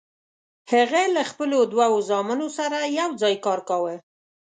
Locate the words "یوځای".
2.99-3.35